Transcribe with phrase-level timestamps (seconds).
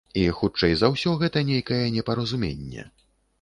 [0.19, 2.89] І, хутчэй за ўсё, гэта нейкае непаразуменне.